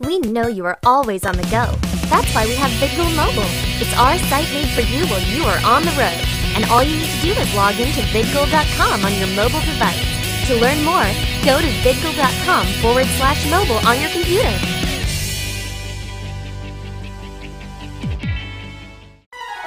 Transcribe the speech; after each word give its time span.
We 0.00 0.18
know 0.18 0.48
you 0.48 0.64
are 0.66 0.78
always 0.84 1.24
on 1.24 1.36
the 1.36 1.42
go. 1.44 1.66
That's 2.08 2.34
why 2.34 2.46
we 2.46 2.54
have 2.56 2.70
VidGoal 2.72 3.14
Mobile. 3.16 3.48
It's 3.80 3.96
our 3.96 4.18
site 4.28 4.50
made 4.52 4.68
for 4.74 4.80
you 4.80 5.06
while 5.06 5.20
you 5.20 5.44
are 5.44 5.60
on 5.64 5.82
the 5.82 5.92
road. 5.92 6.20
And 6.54 6.64
all 6.66 6.82
you 6.82 6.96
need 6.96 7.10
to 7.10 7.20
do 7.22 7.32
is 7.32 7.54
log 7.54 7.78
in 7.78 7.92
to 7.92 8.02
vidgoal.com 8.12 9.04
on 9.04 9.14
your 9.14 9.28
mobile 9.28 9.60
device. 9.60 10.46
To 10.48 10.56
learn 10.56 10.84
more, 10.84 11.06
go 11.44 11.60
to 11.60 11.68
vidgoal.com 11.84 12.66
forward 12.82 13.06
slash 13.16 13.48
mobile 13.50 13.80
on 13.86 14.00
your 14.00 14.10
computer. 14.10 14.52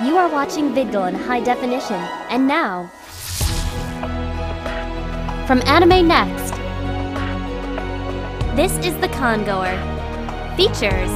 You 0.03 0.17
are 0.17 0.29
watching 0.29 0.73
VidGoal 0.73 1.09
in 1.09 1.15
high 1.15 1.39
definition. 1.39 1.95
And 2.29 2.47
now, 2.47 2.87
from 5.47 5.61
Anime 5.65 6.07
Next, 6.07 6.53
this 8.55 8.77
is 8.85 8.95
The 9.01 9.07
Congoer. 9.09 9.94
Features 10.55 11.11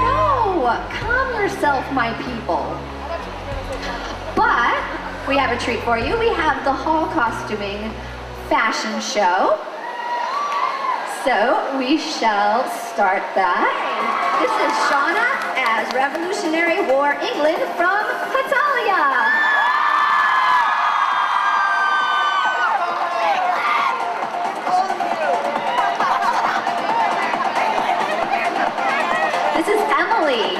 No! 0.00 0.72
Calm 0.90 1.34
yourself, 1.34 1.84
my 1.92 2.14
people. 2.24 2.64
But 4.34 4.72
we 5.28 5.36
have 5.36 5.52
a 5.52 5.62
treat 5.62 5.80
for 5.80 5.98
you. 5.98 6.18
We 6.18 6.28
have 6.32 6.64
the 6.64 6.72
hall 6.72 7.08
costuming 7.08 7.92
fashion 8.48 8.98
show. 9.02 9.60
So 11.26 11.76
we 11.76 11.98
shall 11.98 12.66
start 12.70 13.22
that. 13.36 13.68
This 14.40 14.54
is 14.64 14.72
Shauna 14.88 15.28
as 15.68 15.92
Revolutionary 15.92 16.90
War 16.90 17.12
England 17.20 17.60
from 17.76 18.00
Hetalia. 18.32 19.35
Emily, 30.26 30.56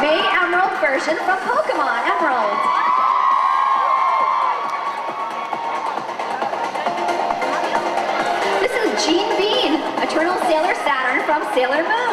May 0.00 0.24
Emerald 0.40 0.72
version 0.80 1.16
from 1.26 1.38
Pokemon 1.40 2.00
Emerald. 2.08 2.56
This 8.62 8.72
is 8.72 9.04
Jean 9.04 9.28
Bean, 9.36 9.74
Eternal 10.02 10.38
Sailor 10.48 10.74
Saturn 10.76 11.22
from 11.26 11.42
Sailor 11.52 11.82
Moon. 11.82 12.11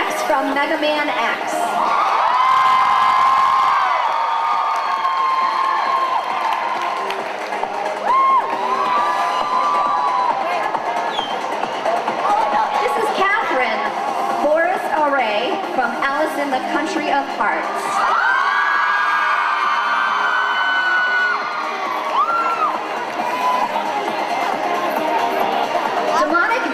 X 0.00 0.22
from 0.22 0.54
Mega 0.54 0.80
Man 0.80 1.08
X. 1.10 1.52
This 12.80 12.94
is 12.96 13.08
Catherine. 13.18 13.84
Boris 14.42 14.80
Airay 14.96 15.60
from 15.74 15.90
Alice 16.00 16.36
in 16.38 16.50
the 16.50 16.62
Country 16.72 17.12
of 17.12 17.26
Hearts. 17.36 18.20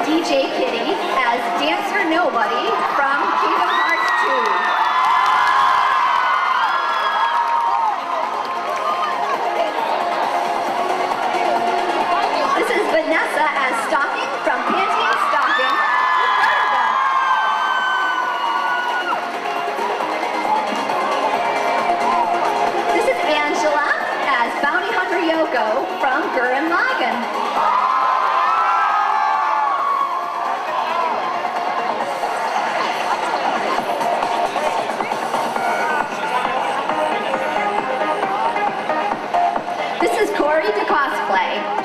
DJ 0.07 0.47
Kitty 0.57 0.86
as 1.37 1.61
Dancer 1.61 2.09
Nobody 2.09 2.73
from 2.97 3.21
Kingdom 3.45 3.69
Hearts 3.77 4.09
2. 12.57 12.61
This 12.61 12.71
is 12.73 12.85
Vanessa 12.89 13.47
as 13.53 13.75
Stocking 13.89 14.06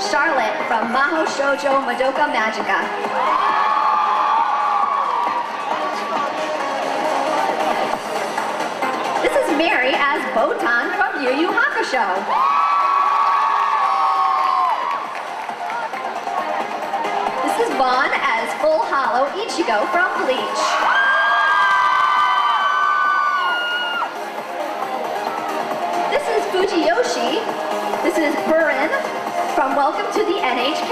Charlotte 0.10 0.58
from 0.66 0.90
Maho 0.90 1.26
Shoujo 1.30 1.78
Madoka 1.86 2.26
Magica. 2.34 2.82
This 9.22 9.36
is 9.38 9.58
Mary 9.60 9.94
as 9.94 10.22
Botan 10.34 10.90
from 10.98 11.22
Yu 11.24 11.30
Yu 11.42 11.50
Hakusho. 11.50 12.08
This 17.46 17.68
is 17.70 17.76
Vaughn 17.78 18.10
as 18.12 18.54
Full 18.60 18.82
Hollow 18.90 19.30
Ichigo 19.38 19.86
from 19.94 20.10
Bleach. 20.26 20.62
This 26.10 26.26
is 26.28 26.44
Fujiyoshi. 26.50 28.02
This 28.02 28.18
is 28.18 28.34
Burin 28.50 28.90
from 29.56 29.76
Welcome 29.76 30.06
to 30.14 30.20
the 30.24 30.40
NHK. 30.40 30.92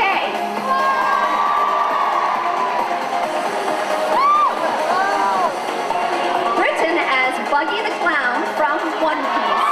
Britain 6.57 6.97
as 6.99 7.33
Buggy 7.49 7.79
the 7.79 7.95
Clown 8.03 8.43
from 8.59 8.79
One 9.01 9.23
Piece. 9.23 9.69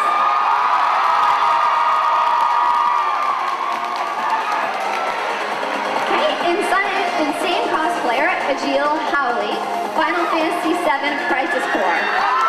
Okay, 6.08 6.32
insane, 6.48 7.28
insane 7.28 7.68
cosplayer 7.68 8.32
Ajil 8.48 8.98
Howley, 9.12 9.56
Final 9.96 10.24
Fantasy 10.32 10.74
VII 10.74 11.28
Crisis 11.28 11.66
Core. 11.74 12.47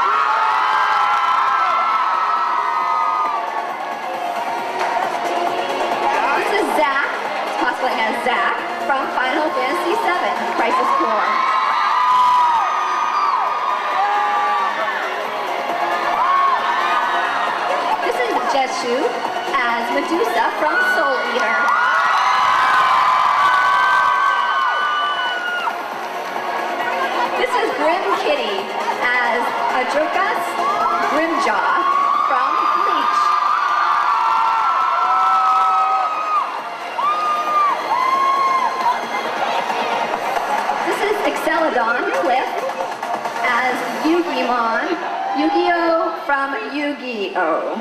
As 7.81 8.25
Zack 8.25 8.59
from 8.89 9.07
Final 9.15 9.49
Fantasy 9.51 9.95
VII 9.95 10.35
Crisis 10.59 10.91
Core. 10.99 11.31
This 18.03 18.19
is 18.19 18.35
Jeshu 18.53 18.99
as 19.55 19.95
Medusa 19.95 20.51
from 20.59 20.75
Soul 20.97 21.37
Eater. 21.37 21.88
Celadon 41.44 42.11
Cliff 42.23 42.49
as 43.44 43.76
Yugimon, 44.05 44.88
Yu-Gi-Oh 45.38 46.23
from 46.26 46.55
Yu-Gi-Oh. 46.75 47.81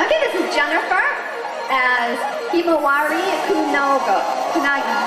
Okay, 0.00 0.18
this 0.24 0.34
is 0.34 0.54
Jennifer 0.54 1.04
as 1.70 2.18
Himawari 2.52 3.24
Kunogo, 3.46 4.20
Kunagi 4.52 5.03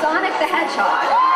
Sonic 0.00 0.32
the 0.38 0.46
Hedgehog. 0.46 1.35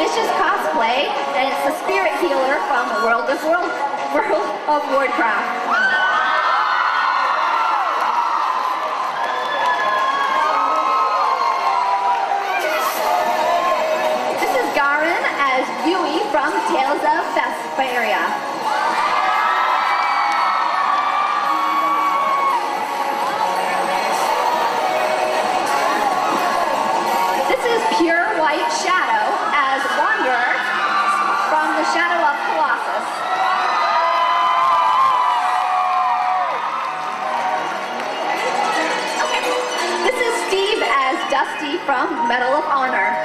Vicious 0.00 0.30
Cosplay, 0.40 1.12
and 1.36 1.52
it's 1.52 1.62
the 1.68 1.76
spirit 1.84 2.16
healer 2.22 2.56
from 2.68 2.88
the 2.88 3.04
World 3.04 3.28
of 3.28 3.36
World, 3.44 3.68
World 4.16 4.48
of 4.66 4.80
Warcraft. 4.96 5.44
This 14.40 14.52
is 14.56 14.74
Garin 14.74 15.22
as 15.36 15.68
Yui 15.84 16.24
from 16.32 16.50
Tales 16.72 17.04
of 17.04 17.20
Vesperia. 17.36 18.24
This 27.50 27.62
is 27.68 27.98
Pure 27.98 28.40
White 28.40 28.72
Shadow 28.82 29.09
Medal 42.30 42.54
of 42.54 42.64
Honor. 42.64 43.19